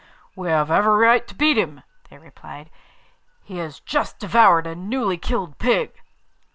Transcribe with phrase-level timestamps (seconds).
[0.35, 2.71] 'We have every right to beat him,' they replied;
[3.43, 5.91] 'he has just devoured a newly killed pig.